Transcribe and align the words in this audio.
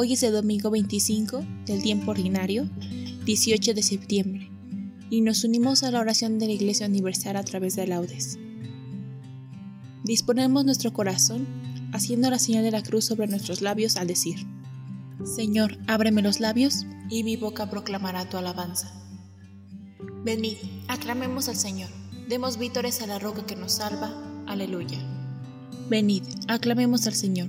Hoy 0.00 0.12
es 0.12 0.22
el 0.22 0.32
domingo 0.32 0.70
25 0.70 1.44
del 1.66 1.82
tiempo 1.82 2.12
ordinario, 2.12 2.70
18 3.24 3.74
de 3.74 3.82
septiembre, 3.82 4.48
y 5.10 5.22
nos 5.22 5.42
unimos 5.42 5.82
a 5.82 5.90
la 5.90 5.98
oración 5.98 6.38
de 6.38 6.46
la 6.46 6.52
Iglesia 6.52 6.86
Universal 6.86 7.34
a 7.34 7.42
través 7.42 7.74
de 7.74 7.88
laudes. 7.88 8.38
Disponemos 10.04 10.64
nuestro 10.64 10.92
corazón 10.92 11.48
haciendo 11.92 12.30
la 12.30 12.38
señal 12.38 12.62
de 12.62 12.70
la 12.70 12.84
cruz 12.84 13.06
sobre 13.06 13.26
nuestros 13.26 13.60
labios 13.60 13.96
al 13.96 14.06
decir, 14.06 14.46
Señor, 15.24 15.76
ábreme 15.88 16.22
los 16.22 16.38
labios 16.38 16.86
y 17.10 17.24
mi 17.24 17.36
boca 17.36 17.68
proclamará 17.68 18.28
tu 18.28 18.36
alabanza. 18.36 18.92
Venid, 20.24 20.58
aclamemos 20.86 21.48
al 21.48 21.56
Señor, 21.56 21.90
demos 22.28 22.56
vítores 22.56 23.02
a 23.02 23.08
la 23.08 23.18
roca 23.18 23.46
que 23.46 23.56
nos 23.56 23.72
salva, 23.72 24.14
aleluya. 24.46 24.98
Venid, 25.90 26.22
aclamemos 26.46 27.04
al 27.08 27.14
Señor 27.14 27.48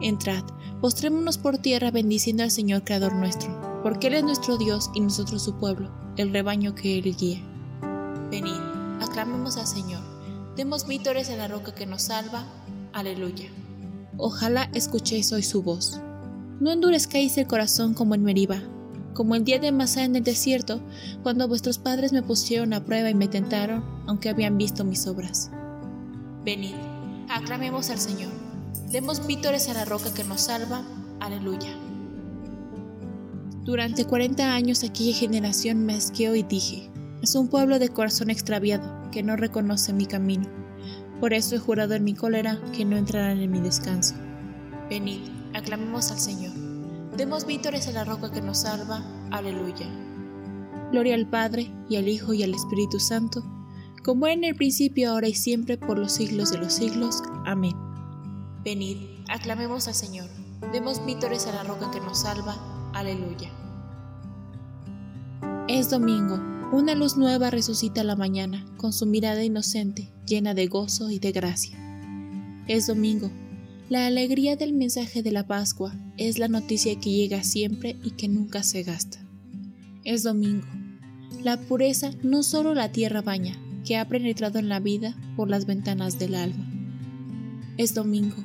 Entrad, 0.00 0.44
postrémonos 0.80 1.38
por 1.38 1.58
tierra 1.58 1.90
bendiciendo 1.90 2.42
al 2.42 2.50
Señor 2.50 2.84
Creador 2.84 3.14
nuestro, 3.14 3.80
porque 3.82 4.06
Él 4.06 4.14
es 4.14 4.24
nuestro 4.24 4.56
Dios 4.56 4.90
y 4.94 5.00
nosotros 5.00 5.42
su 5.42 5.54
pueblo, 5.56 5.90
el 6.16 6.32
rebaño 6.32 6.74
que 6.74 6.98
Él 6.98 7.14
guía. 7.16 7.42
Venid, 8.30 8.60
aclamemos 9.00 9.56
al 9.56 9.66
Señor. 9.66 10.00
Demos 10.56 10.86
vítores 10.86 11.30
a 11.30 11.36
la 11.36 11.48
roca 11.48 11.74
que 11.74 11.86
nos 11.86 12.02
salva. 12.02 12.44
Aleluya. 12.92 13.50
Ojalá 14.16 14.70
escuchéis 14.74 15.32
hoy 15.32 15.42
su 15.42 15.62
voz. 15.62 16.00
No 16.60 16.70
endurezcáis 16.70 17.38
el 17.38 17.46
corazón 17.46 17.94
como 17.94 18.14
en 18.14 18.22
Meriba, 18.22 18.62
como 19.14 19.34
el 19.34 19.44
día 19.44 19.58
de 19.58 19.72
Masá 19.72 20.04
en 20.04 20.16
el 20.16 20.24
desierto, 20.24 20.80
cuando 21.22 21.48
vuestros 21.48 21.78
padres 21.78 22.12
me 22.12 22.22
pusieron 22.22 22.72
a 22.72 22.84
prueba 22.84 23.10
y 23.10 23.14
me 23.14 23.28
tentaron, 23.28 23.84
aunque 24.06 24.28
habían 24.28 24.58
visto 24.58 24.84
mis 24.84 25.06
obras. 25.06 25.50
Venid, 26.44 26.74
aclamemos 27.28 27.90
al 27.90 27.98
Señor. 27.98 28.39
Demos 28.90 29.26
vítores 29.26 29.68
a 29.68 29.74
la 29.74 29.84
roca 29.84 30.12
que 30.12 30.24
nos 30.24 30.42
salva. 30.42 30.82
Aleluya. 31.20 31.70
Durante 33.62 34.04
40 34.04 34.52
años 34.52 34.82
aquella 34.82 35.16
generación 35.16 35.84
me 35.86 35.94
asqueó 35.94 36.34
y 36.34 36.42
dije, 36.42 36.90
es 37.22 37.34
un 37.34 37.48
pueblo 37.48 37.78
de 37.78 37.90
corazón 37.90 38.30
extraviado 38.30 39.10
que 39.10 39.22
no 39.22 39.36
reconoce 39.36 39.92
mi 39.92 40.06
camino. 40.06 40.48
Por 41.20 41.34
eso 41.34 41.54
he 41.54 41.58
jurado 41.58 41.94
en 41.94 42.04
mi 42.04 42.14
cólera 42.14 42.60
que 42.72 42.84
no 42.84 42.96
entrarán 42.96 43.40
en 43.40 43.50
mi 43.50 43.60
descanso. 43.60 44.14
Venid, 44.88 45.20
aclamemos 45.54 46.10
al 46.10 46.18
Señor. 46.18 46.52
Demos 47.16 47.46
vítores 47.46 47.86
a 47.86 47.92
la 47.92 48.04
roca 48.04 48.32
que 48.32 48.40
nos 48.40 48.62
salva. 48.62 49.04
Aleluya. 49.30 49.86
Gloria 50.90 51.14
al 51.14 51.28
Padre, 51.28 51.70
y 51.88 51.96
al 51.96 52.08
Hijo, 52.08 52.32
y 52.32 52.42
al 52.42 52.54
Espíritu 52.54 52.98
Santo 52.98 53.44
como 54.02 54.26
en 54.26 54.44
el 54.44 54.54
principio, 54.54 55.10
ahora 55.10 55.28
y 55.28 55.34
siempre, 55.34 55.76
por 55.76 55.98
los 55.98 56.12
siglos 56.12 56.50
de 56.50 56.58
los 56.58 56.72
siglos. 56.72 57.22
Amén. 57.44 57.89
Venid, 58.64 58.98
aclamemos 59.28 59.88
al 59.88 59.94
Señor, 59.94 60.28
demos 60.72 61.04
vítores 61.06 61.46
a 61.46 61.52
la 61.52 61.62
roca 61.62 61.90
que 61.90 62.00
nos 62.00 62.20
salva. 62.20 62.90
Aleluya. 62.92 63.50
Es 65.66 65.88
domingo, 65.88 66.38
una 66.72 66.94
luz 66.94 67.16
nueva 67.16 67.48
resucita 67.48 68.04
la 68.04 68.16
mañana, 68.16 68.66
con 68.76 68.92
su 68.92 69.06
mirada 69.06 69.42
inocente, 69.42 70.12
llena 70.26 70.52
de 70.52 70.66
gozo 70.66 71.10
y 71.10 71.18
de 71.18 71.32
gracia. 71.32 71.78
Es 72.66 72.86
domingo, 72.86 73.30
la 73.88 74.06
alegría 74.06 74.56
del 74.56 74.74
mensaje 74.74 75.22
de 75.22 75.32
la 75.32 75.46
Pascua 75.46 75.94
es 76.18 76.38
la 76.38 76.48
noticia 76.48 77.00
que 77.00 77.10
llega 77.10 77.42
siempre 77.42 77.96
y 78.04 78.10
que 78.10 78.28
nunca 78.28 78.62
se 78.62 78.82
gasta. 78.82 79.24
Es 80.04 80.22
domingo, 80.22 80.66
la 81.42 81.56
pureza 81.58 82.10
no 82.22 82.42
solo 82.42 82.74
la 82.74 82.92
tierra 82.92 83.22
baña, 83.22 83.56
que 83.86 83.96
ha 83.96 84.06
penetrado 84.06 84.58
en 84.58 84.68
la 84.68 84.80
vida 84.80 85.16
por 85.34 85.48
las 85.48 85.64
ventanas 85.64 86.18
del 86.18 86.34
alma. 86.34 86.66
Es 87.78 87.94
domingo. 87.94 88.36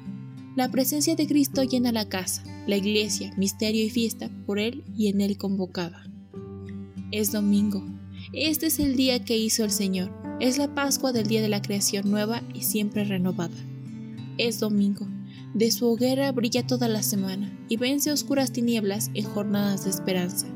La 0.55 0.71
presencia 0.71 1.15
de 1.15 1.27
Cristo 1.27 1.63
llena 1.63 1.91
la 1.91 2.07
casa, 2.07 2.41
la 2.65 2.77
iglesia, 2.77 3.33
misterio 3.35 3.83
y 3.83 3.89
fiesta 3.89 4.29
por 4.45 4.57
Él 4.57 4.85
y 4.95 5.09
en 5.09 5.19
Él 5.19 5.37
convocada. 5.37 6.09
Es 7.11 7.33
domingo. 7.33 7.83
Este 8.31 8.67
es 8.67 8.79
el 8.79 8.95
día 8.95 9.23
que 9.25 9.37
hizo 9.37 9.65
el 9.65 9.71
Señor. 9.71 10.13
Es 10.39 10.57
la 10.57 10.73
Pascua 10.73 11.11
del 11.11 11.27
día 11.27 11.41
de 11.41 11.49
la 11.49 11.61
creación 11.61 12.09
nueva 12.09 12.41
y 12.53 12.61
siempre 12.61 13.03
renovada. 13.03 13.57
Es 14.37 14.61
domingo. 14.61 15.05
De 15.53 15.71
su 15.71 15.87
hoguera 15.87 16.31
brilla 16.31 16.65
toda 16.65 16.87
la 16.87 17.03
semana 17.03 17.51
y 17.67 17.75
vence 17.75 18.13
oscuras 18.13 18.53
tinieblas 18.53 19.11
en 19.13 19.25
jornadas 19.25 19.83
de 19.83 19.89
esperanza. 19.89 20.47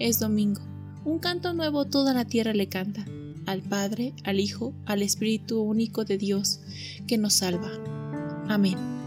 Es 0.00 0.20
domingo. 0.20 0.60
Un 1.06 1.18
canto 1.18 1.54
nuevo 1.54 1.86
toda 1.86 2.12
la 2.12 2.26
tierra 2.26 2.52
le 2.52 2.68
canta 2.68 3.06
al 3.46 3.62
Padre, 3.62 4.12
al 4.24 4.38
Hijo, 4.38 4.74
al 4.84 5.02
Espíritu 5.02 5.62
único 5.62 6.04
de 6.04 6.18
Dios, 6.18 6.60
que 7.06 7.16
nos 7.16 7.34
salva. 7.34 7.70
Amén. 8.48 9.03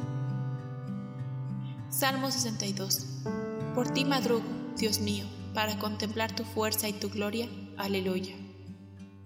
Salmo 1.97 2.29
62. 2.29 3.07
Por 3.73 3.89
ti 3.89 4.05
madrugo, 4.05 4.45
Dios 4.77 4.99
mío, 4.99 5.25
para 5.55 5.79
contemplar 5.79 6.31
tu 6.31 6.44
fuerza 6.44 6.88
y 6.88 6.94
tu 6.94 7.09
gloria. 7.09 7.49
Aleluya. 7.75 8.35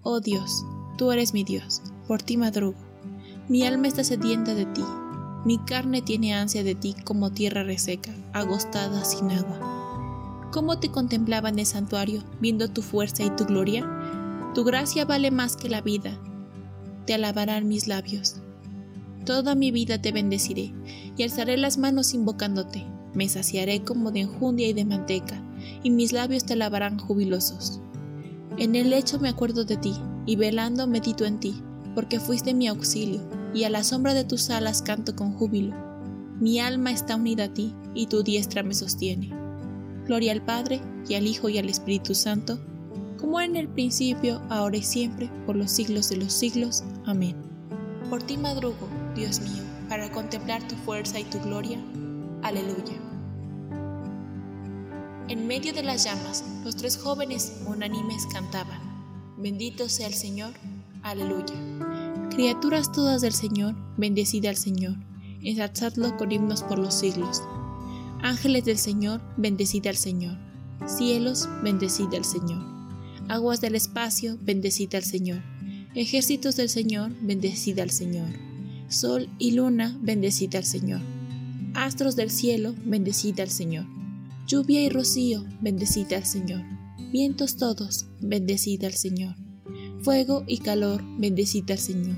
Oh 0.02 0.20
Dios, 0.20 0.64
tú 0.96 1.12
eres 1.12 1.34
mi 1.34 1.44
Dios, 1.44 1.82
por 2.08 2.22
ti 2.22 2.38
madrugo. 2.38 2.78
Mi 3.46 3.66
alma 3.66 3.88
está 3.88 4.04
sedienta 4.04 4.54
de 4.54 4.64
ti, 4.64 4.82
mi 5.44 5.58
carne 5.58 6.00
tiene 6.00 6.32
ansia 6.32 6.64
de 6.64 6.74
ti 6.74 6.96
como 7.04 7.30
tierra 7.30 7.62
reseca, 7.62 8.10
agostada 8.32 9.04
sin 9.04 9.30
agua. 9.32 10.48
¿Cómo 10.50 10.78
te 10.78 10.90
contemplaba 10.90 11.50
en 11.50 11.58
el 11.58 11.66
santuario, 11.66 12.24
viendo 12.40 12.70
tu 12.70 12.80
fuerza 12.80 13.22
y 13.22 13.28
tu 13.36 13.44
gloria? 13.44 13.86
Tu 14.54 14.64
gracia 14.64 15.04
vale 15.04 15.30
más 15.30 15.56
que 15.56 15.68
la 15.68 15.82
vida. 15.82 16.18
Te 17.04 17.12
alabarán 17.12 17.68
mis 17.68 17.86
labios. 17.86 18.36
Toda 19.24 19.54
mi 19.54 19.70
vida 19.70 20.00
te 20.02 20.10
bendeciré 20.10 20.74
y 21.16 21.22
alzaré 21.22 21.56
las 21.56 21.78
manos 21.78 22.14
invocándote. 22.14 22.86
me 23.14 23.28
saciaré 23.28 23.82
como 23.82 24.10
de 24.10 24.20
enjundia 24.20 24.68
y 24.68 24.72
de 24.72 24.86
manteca, 24.86 25.42
y 25.82 25.90
mis 25.90 26.12
labios 26.12 26.44
te 26.44 26.56
lavarán 26.56 26.98
jubilosos. 26.98 27.80
En 28.56 28.74
el 28.74 28.88
lecho 28.88 29.18
me 29.18 29.28
acuerdo 29.28 29.66
de 29.66 29.76
ti, 29.76 29.94
y 30.24 30.36
velando 30.36 30.86
medito 30.86 31.26
en 31.26 31.38
ti, 31.38 31.54
porque 31.94 32.20
fuiste 32.20 32.54
mi 32.54 32.68
auxilio, 32.68 33.20
y 33.52 33.64
a 33.64 33.70
la 33.70 33.84
sombra 33.84 34.14
de 34.14 34.24
tus 34.24 34.48
alas 34.48 34.80
canto 34.80 35.14
con 35.14 35.34
júbilo. 35.34 35.76
Mi 36.40 36.58
alma 36.58 36.90
está 36.90 37.16
unida 37.16 37.44
a 37.44 37.52
ti, 37.52 37.74
y 37.94 38.06
tu 38.06 38.22
diestra 38.22 38.62
me 38.62 38.74
sostiene. 38.74 39.30
Gloria 40.06 40.32
al 40.32 40.42
Padre, 40.42 40.80
y 41.06 41.14
al 41.14 41.26
Hijo, 41.26 41.50
y 41.50 41.58
al 41.58 41.68
Espíritu 41.68 42.14
Santo, 42.14 42.60
como 43.20 43.40
en 43.40 43.56
el 43.56 43.68
principio, 43.68 44.40
ahora 44.48 44.78
y 44.78 44.82
siempre, 44.82 45.30
por 45.44 45.54
los 45.54 45.70
siglos 45.70 46.08
de 46.08 46.16
los 46.16 46.32
siglos. 46.32 46.82
Amén. 47.04 47.36
Por 48.10 48.22
ti 48.22 48.36
madrugo, 48.36 48.88
Dios 49.14 49.40
mío, 49.40 49.62
para 49.88 50.10
contemplar 50.10 50.66
tu 50.66 50.74
fuerza 50.76 51.20
y 51.20 51.24
tu 51.24 51.38
gloria. 51.40 51.78
Aleluya. 52.42 52.94
En 55.28 55.46
medio 55.46 55.72
de 55.72 55.82
las 55.82 56.04
llamas, 56.04 56.44
los 56.64 56.76
tres 56.76 56.96
jóvenes 56.96 57.52
unánimes 57.66 58.26
cantaban, 58.32 58.92
Bendito 59.38 59.88
sea 59.88 60.06
el 60.06 60.14
Señor, 60.14 60.52
aleluya. 61.02 61.54
Criaturas 62.30 62.92
todas 62.92 63.22
del 63.22 63.32
Señor, 63.32 63.74
bendecida 63.96 64.50
al 64.50 64.56
Señor, 64.56 64.94
ensalzadlo 65.42 66.16
con 66.16 66.30
himnos 66.30 66.62
por 66.62 66.78
los 66.78 66.94
siglos. 66.94 67.42
Ángeles 68.22 68.64
del 68.64 68.78
Señor, 68.78 69.20
bendecida 69.36 69.90
al 69.90 69.96
Señor. 69.96 70.38
Cielos, 70.86 71.48
bendecida 71.62 72.16
al 72.18 72.24
Señor. 72.24 72.64
Aguas 73.28 73.60
del 73.60 73.74
espacio, 73.74 74.38
bendecida 74.40 74.98
al 74.98 75.04
Señor. 75.04 75.42
Ejércitos 75.94 76.56
del 76.56 76.68
Señor, 76.68 77.10
bendecida 77.20 77.82
al 77.82 77.90
Señor. 77.90 78.28
Sol 78.92 79.30
y 79.38 79.52
luna, 79.52 79.98
bendecida 80.02 80.58
al 80.58 80.64
Señor. 80.64 81.00
Astros 81.72 82.14
del 82.14 82.30
cielo, 82.30 82.74
bendecida 82.84 83.42
al 83.42 83.48
Señor. 83.48 83.86
Lluvia 84.46 84.82
y 84.82 84.90
rocío, 84.90 85.46
bendecida 85.62 86.18
al 86.18 86.26
Señor. 86.26 86.62
Vientos 87.10 87.56
todos, 87.56 88.06
bendecida 88.20 88.86
al 88.88 88.92
Señor. 88.92 89.34
Fuego 90.02 90.44
y 90.46 90.58
calor, 90.58 91.02
bendecida 91.18 91.72
al 91.72 91.80
Señor. 91.80 92.16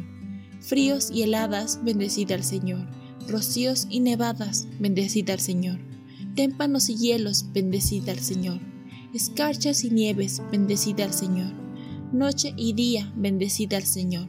Fríos 0.60 1.12
y 1.12 1.22
heladas, 1.22 1.78
bendecida 1.84 2.34
al 2.34 2.42
Señor. 2.42 2.88
Rocíos 3.28 3.86
y 3.88 4.00
nevadas, 4.00 4.66
bendecida 4.80 5.32
al 5.32 5.40
Señor. 5.40 5.78
Témpanos 6.34 6.88
y 6.88 6.96
hielos, 6.96 7.52
bendecida 7.52 8.10
al 8.10 8.18
Señor. 8.18 8.58
Escarchas 9.14 9.84
y 9.84 9.90
nieves, 9.90 10.42
bendecida 10.50 11.04
al 11.04 11.12
Señor. 11.12 11.52
Noche 12.12 12.52
y 12.56 12.72
día, 12.72 13.12
bendecida 13.16 13.76
al 13.76 13.84
Señor. 13.84 14.28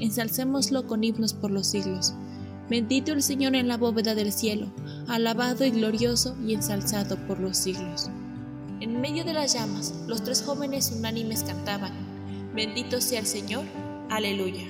Ensalcémoslo 0.00 0.86
con 0.86 1.04
himnos 1.04 1.34
por 1.34 1.50
los 1.50 1.66
siglos. 1.66 2.14
Bendito 2.68 3.12
el 3.12 3.22
Señor 3.22 3.54
en 3.54 3.68
la 3.68 3.76
bóveda 3.76 4.14
del 4.14 4.32
cielo, 4.32 4.66
alabado 5.08 5.64
y 5.64 5.70
glorioso 5.70 6.36
y 6.46 6.54
ensalzado 6.54 7.16
por 7.26 7.40
los 7.40 7.56
siglos. 7.56 8.10
En 8.80 9.00
medio 9.00 9.24
de 9.24 9.34
las 9.34 9.52
llamas, 9.54 9.94
los 10.06 10.22
tres 10.22 10.42
jóvenes 10.42 10.92
unánimes 10.96 11.42
cantaban, 11.42 11.92
Bendito 12.54 13.00
sea 13.00 13.20
el 13.20 13.26
Señor, 13.26 13.64
aleluya. 14.08 14.64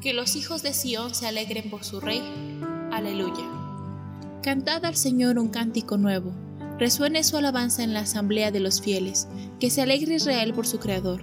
Que 0.00 0.12
los 0.12 0.36
hijos 0.36 0.62
de 0.62 0.72
Sión 0.72 1.14
se 1.14 1.26
alegren 1.26 1.68
por 1.68 1.84
su 1.84 2.00
Rey, 2.00 2.22
aleluya. 2.90 3.44
Cantad 4.42 4.84
al 4.84 4.96
Señor 4.96 5.38
un 5.38 5.48
cántico 5.48 5.98
nuevo, 5.98 6.32
resuene 6.78 7.24
su 7.24 7.36
alabanza 7.36 7.82
en 7.82 7.92
la 7.92 8.00
asamblea 8.00 8.50
de 8.50 8.60
los 8.60 8.80
fieles, 8.80 9.28
que 9.58 9.68
se 9.68 9.82
alegre 9.82 10.14
Israel 10.14 10.54
por 10.54 10.66
su 10.66 10.78
Creador, 10.78 11.22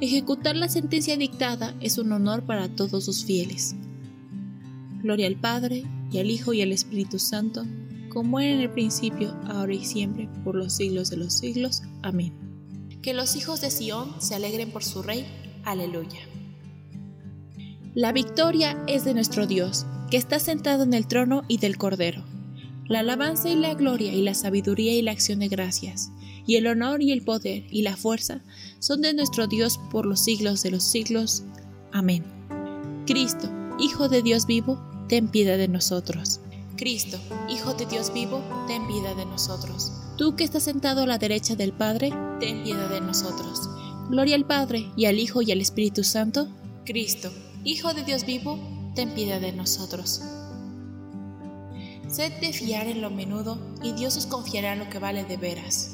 Ejecutar 0.00 0.56
la 0.56 0.68
sentencia 0.68 1.16
dictada 1.16 1.74
es 1.80 1.98
un 1.98 2.12
honor 2.12 2.44
para 2.44 2.68
todos 2.68 3.06
los 3.06 3.24
fieles. 3.24 3.74
Gloria 5.02 5.26
al 5.26 5.36
Padre, 5.36 5.84
y 6.10 6.18
al 6.18 6.30
Hijo 6.30 6.52
y 6.52 6.62
al 6.62 6.72
Espíritu 6.72 7.18
Santo, 7.18 7.66
como 8.08 8.38
era 8.38 8.54
en 8.54 8.60
el 8.60 8.70
principio, 8.70 9.34
ahora 9.46 9.74
y 9.74 9.84
siempre, 9.84 10.28
por 10.44 10.54
los 10.54 10.76
siglos 10.76 11.10
de 11.10 11.16
los 11.16 11.34
siglos. 11.34 11.82
Amén. 12.02 12.32
Que 13.02 13.12
los 13.14 13.34
hijos 13.34 13.60
de 13.60 13.70
Sión 13.70 14.14
se 14.20 14.36
alegren 14.36 14.70
por 14.70 14.84
su 14.84 15.02
Rey. 15.02 15.26
Aleluya. 15.64 16.20
La 17.94 18.12
victoria 18.12 18.82
es 18.86 19.04
de 19.04 19.14
nuestro 19.14 19.46
Dios, 19.46 19.86
que 20.10 20.16
está 20.16 20.38
sentado 20.38 20.84
en 20.84 20.94
el 20.94 21.08
trono 21.08 21.42
y 21.48 21.58
del 21.58 21.76
Cordero. 21.76 22.24
La 22.86 23.00
alabanza 23.00 23.50
y 23.50 23.56
la 23.56 23.74
gloria 23.74 24.12
y 24.12 24.22
la 24.22 24.34
sabiduría 24.34 24.94
y 24.94 25.02
la 25.02 25.10
acción 25.10 25.40
de 25.40 25.48
gracias, 25.48 26.12
y 26.46 26.56
el 26.56 26.66
honor 26.66 27.02
y 27.02 27.12
el 27.12 27.22
poder 27.22 27.64
y 27.70 27.82
la 27.82 27.96
fuerza 27.96 28.42
son 28.78 29.00
de 29.00 29.14
nuestro 29.14 29.46
Dios 29.46 29.78
por 29.90 30.06
los 30.06 30.22
siglos 30.22 30.62
de 30.62 30.70
los 30.70 30.84
siglos. 30.84 31.44
Amén. 31.92 32.24
Cristo, 33.06 33.50
Hijo 33.78 34.08
de 34.08 34.22
Dios 34.22 34.46
vivo, 34.46 34.80
ten 35.08 35.28
piedad 35.28 35.58
de 35.58 35.68
nosotros. 35.68 36.40
Cristo, 36.76 37.18
Hijo 37.48 37.74
de 37.74 37.86
Dios 37.86 38.12
vivo, 38.12 38.42
ten 38.66 38.86
piedad 38.86 39.16
de 39.16 39.26
nosotros. 39.26 39.92
Tú 40.16 40.36
que 40.36 40.44
estás 40.44 40.62
sentado 40.62 41.02
a 41.02 41.06
la 41.06 41.18
derecha 41.18 41.56
del 41.56 41.72
Padre, 41.72 42.12
ten 42.40 42.62
piedad 42.62 42.88
de 42.88 43.00
nosotros. 43.00 43.68
Gloria 44.10 44.36
al 44.36 44.46
Padre, 44.46 44.90
y 44.96 45.06
al 45.06 45.18
Hijo, 45.18 45.42
y 45.42 45.50
al 45.50 45.60
Espíritu 45.60 46.04
Santo. 46.04 46.48
Cristo, 46.84 47.30
Hijo 47.64 47.94
de 47.94 48.04
Dios 48.04 48.26
vivo, 48.26 48.58
ten 48.94 49.14
piedad 49.14 49.40
de 49.40 49.52
nosotros. 49.52 50.22
Sed 52.08 52.32
de 52.40 52.52
fiar 52.52 52.86
en 52.86 53.00
lo 53.00 53.10
menudo, 53.10 53.58
y 53.82 53.92
Dios 53.92 54.16
os 54.16 54.26
confiará 54.26 54.76
lo 54.76 54.88
que 54.88 54.98
vale 54.98 55.24
de 55.24 55.36
veras. 55.36 55.93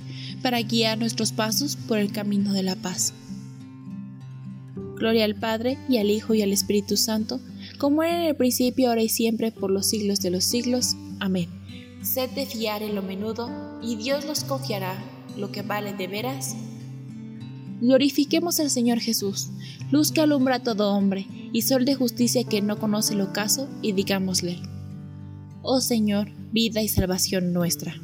para 0.41 0.61
guiar 0.61 0.97
nuestros 0.97 1.31
pasos 1.31 1.75
por 1.75 1.97
el 1.97 2.11
camino 2.11 2.53
de 2.53 2.63
la 2.63 2.75
paz. 2.75 3.13
Gloria 4.95 5.25
al 5.25 5.35
Padre, 5.35 5.77
y 5.89 5.97
al 5.97 6.11
Hijo, 6.11 6.33
y 6.35 6.41
al 6.41 6.51
Espíritu 6.51 6.95
Santo, 6.95 7.39
como 7.77 8.03
era 8.03 8.21
en 8.21 8.27
el 8.27 8.35
principio, 8.35 8.89
ahora 8.89 9.01
y 9.01 9.09
siempre, 9.09 9.51
por 9.51 9.71
los 9.71 9.87
siglos 9.87 10.19
de 10.19 10.29
los 10.29 10.43
siglos. 10.43 10.95
Amén. 11.19 11.49
Sed 12.03 12.29
de 12.31 12.45
fiar 12.45 12.83
en 12.83 12.93
lo 12.93 13.01
menudo, 13.01 13.49
y 13.81 13.95
Dios 13.95 14.25
los 14.25 14.43
confiará 14.43 14.95
lo 15.37 15.51
que 15.51 15.63
vale 15.63 15.93
de 15.93 16.07
veras. 16.07 16.55
Glorifiquemos 17.81 18.59
al 18.59 18.69
Señor 18.69 18.99
Jesús, 18.99 19.49
luz 19.89 20.11
que 20.11 20.21
alumbra 20.21 20.57
a 20.57 20.63
todo 20.63 20.93
hombre, 20.93 21.25
y 21.51 21.63
sol 21.63 21.83
de 21.85 21.95
justicia 21.95 22.43
que 22.43 22.61
no 22.61 22.77
conoce 22.77 23.15
el 23.15 23.21
ocaso, 23.21 23.67
y 23.81 23.93
digámosle, 23.93 24.59
Oh 25.63 25.81
Señor, 25.81 26.31
vida 26.51 26.83
y 26.83 26.87
salvación 26.87 27.53
nuestra. 27.53 27.95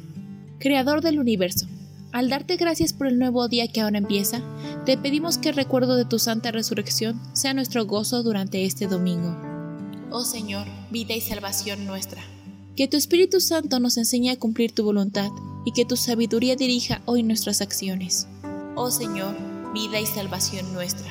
Creador 0.58 1.00
del 1.00 1.20
universo, 1.20 1.68
al 2.12 2.30
darte 2.30 2.56
gracias 2.56 2.92
por 2.92 3.06
el 3.06 3.18
nuevo 3.18 3.48
día 3.48 3.68
que 3.68 3.80
ahora 3.80 3.98
empieza, 3.98 4.40
te 4.86 4.96
pedimos 4.96 5.38
que 5.38 5.50
el 5.50 5.56
recuerdo 5.56 5.96
de 5.96 6.04
tu 6.04 6.18
santa 6.18 6.50
resurrección 6.50 7.20
sea 7.34 7.54
nuestro 7.54 7.84
gozo 7.86 8.22
durante 8.22 8.64
este 8.64 8.86
domingo. 8.86 9.36
Oh 10.10 10.24
Señor, 10.24 10.66
vida 10.90 11.14
y 11.14 11.20
salvación 11.20 11.86
nuestra. 11.86 12.22
Que 12.76 12.88
tu 12.88 12.96
Espíritu 12.96 13.40
Santo 13.40 13.78
nos 13.78 13.98
enseñe 13.98 14.30
a 14.30 14.38
cumplir 14.38 14.72
tu 14.72 14.84
voluntad 14.84 15.28
y 15.66 15.72
que 15.72 15.84
tu 15.84 15.96
sabiduría 15.96 16.56
dirija 16.56 17.02
hoy 17.04 17.22
nuestras 17.22 17.60
acciones. 17.60 18.26
Oh 18.74 18.90
Señor, 18.90 19.34
vida 19.74 20.00
y 20.00 20.06
salvación 20.06 20.72
nuestra. 20.72 21.08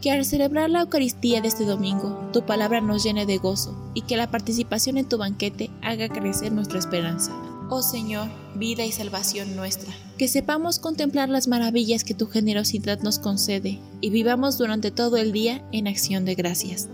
Que 0.00 0.12
al 0.12 0.24
celebrar 0.24 0.70
la 0.70 0.82
Eucaristía 0.82 1.40
de 1.40 1.48
este 1.48 1.64
domingo, 1.64 2.28
tu 2.32 2.44
palabra 2.44 2.80
nos 2.80 3.02
llene 3.02 3.26
de 3.26 3.38
gozo 3.38 3.74
y 3.94 4.02
que 4.02 4.16
la 4.16 4.30
participación 4.30 4.98
en 4.98 5.08
tu 5.08 5.18
banquete 5.18 5.70
haga 5.82 6.08
crecer 6.08 6.52
nuestra 6.52 6.78
esperanza. 6.78 7.32
Oh 7.70 7.80
Señor, 7.80 8.28
vida 8.54 8.84
y 8.84 8.92
salvación 8.92 9.56
nuestra. 9.56 9.90
Que 10.18 10.28
sepamos 10.28 10.78
contemplar 10.78 11.30
las 11.30 11.48
maravillas 11.48 12.04
que 12.04 12.14
tu 12.14 12.26
generosidad 12.26 13.00
nos 13.00 13.18
concede 13.18 13.80
y 14.02 14.10
vivamos 14.10 14.58
durante 14.58 14.90
todo 14.90 15.16
el 15.16 15.32
día 15.32 15.66
en 15.72 15.88
acción 15.88 16.26
de 16.26 16.34
gracias. 16.34 16.88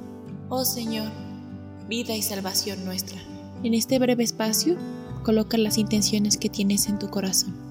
Oh 0.48 0.64
Señor, 0.64 1.08
vida 1.88 2.14
y 2.14 2.22
salvación 2.22 2.84
nuestra. 2.84 3.18
En 3.64 3.74
este 3.74 3.98
breve 3.98 4.22
espacio, 4.22 4.76
coloca 5.24 5.58
las 5.58 5.76
intenciones 5.76 6.36
que 6.36 6.48
tienes 6.48 6.88
en 6.88 7.00
tu 7.00 7.10
corazón. 7.10 7.69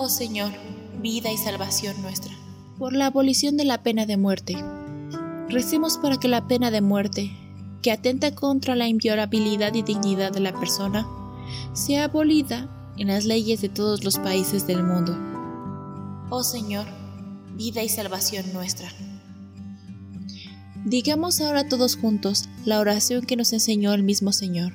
Oh 0.00 0.08
Señor, 0.08 0.52
vida 1.02 1.32
y 1.32 1.36
salvación 1.36 2.00
nuestra. 2.02 2.32
Por 2.78 2.92
la 2.92 3.06
abolición 3.06 3.56
de 3.56 3.64
la 3.64 3.82
pena 3.82 4.06
de 4.06 4.16
muerte. 4.16 4.56
Recemos 5.48 5.98
para 5.98 6.18
que 6.18 6.28
la 6.28 6.46
pena 6.46 6.70
de 6.70 6.80
muerte, 6.80 7.32
que 7.82 7.90
atenta 7.90 8.32
contra 8.32 8.76
la 8.76 8.86
inviolabilidad 8.86 9.74
y 9.74 9.82
dignidad 9.82 10.30
de 10.30 10.38
la 10.38 10.52
persona, 10.52 11.04
sea 11.72 12.04
abolida 12.04 12.68
en 12.96 13.08
las 13.08 13.24
leyes 13.24 13.60
de 13.60 13.68
todos 13.68 14.04
los 14.04 14.18
países 14.18 14.68
del 14.68 14.84
mundo. 14.84 15.16
Oh 16.30 16.44
Señor, 16.44 16.86
vida 17.56 17.82
y 17.82 17.88
salvación 17.88 18.52
nuestra. 18.52 18.88
Digamos 20.84 21.40
ahora 21.40 21.68
todos 21.68 21.96
juntos 21.96 22.48
la 22.64 22.78
oración 22.78 23.24
que 23.24 23.34
nos 23.34 23.52
enseñó 23.52 23.92
el 23.94 24.04
mismo 24.04 24.30
Señor. 24.30 24.74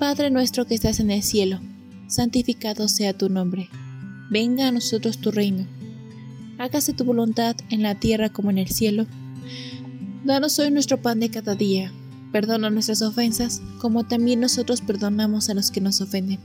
Padre 0.00 0.30
nuestro 0.30 0.66
que 0.66 0.74
estás 0.74 0.98
en 0.98 1.12
el 1.12 1.22
cielo, 1.22 1.60
santificado 2.12 2.88
sea 2.88 3.16
tu 3.16 3.30
nombre. 3.30 3.70
Venga 4.30 4.68
a 4.68 4.72
nosotros 4.72 5.18
tu 5.18 5.30
reino. 5.30 5.66
Hágase 6.58 6.92
tu 6.92 7.04
voluntad 7.04 7.56
en 7.70 7.82
la 7.82 7.94
tierra 7.94 8.28
como 8.28 8.50
en 8.50 8.58
el 8.58 8.68
cielo. 8.68 9.06
Danos 10.24 10.58
hoy 10.58 10.70
nuestro 10.70 11.00
pan 11.00 11.20
de 11.20 11.30
cada 11.30 11.54
día. 11.54 11.90
Perdona 12.30 12.70
nuestras 12.70 13.02
ofensas, 13.02 13.62
como 13.78 14.04
también 14.04 14.40
nosotros 14.40 14.82
perdonamos 14.82 15.48
a 15.48 15.54
los 15.54 15.70
que 15.70 15.80
nos 15.80 16.00
ofenden. 16.00 16.38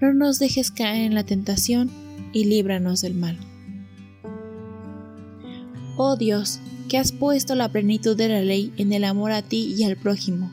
No 0.00 0.12
nos 0.14 0.38
dejes 0.38 0.70
caer 0.70 1.04
en 1.04 1.14
la 1.14 1.24
tentación 1.24 1.90
y 2.32 2.44
líbranos 2.44 3.00
del 3.00 3.14
mal. 3.14 3.38
Oh 5.96 6.16
Dios, 6.16 6.58
que 6.88 6.98
has 6.98 7.12
puesto 7.12 7.54
la 7.54 7.70
plenitud 7.70 8.16
de 8.16 8.28
la 8.28 8.42
ley 8.42 8.72
en 8.76 8.92
el 8.92 9.04
amor 9.04 9.30
a 9.30 9.42
ti 9.42 9.74
y 9.76 9.84
al 9.84 9.96
prójimo, 9.96 10.52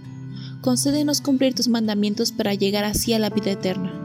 concédenos 0.61 1.21
cumplir 1.21 1.53
tus 1.53 1.67
mandamientos 1.67 2.31
para 2.31 2.53
llegar 2.53 2.83
así 2.83 3.13
a 3.13 3.19
la 3.19 3.29
vida 3.29 3.51
eterna 3.51 4.04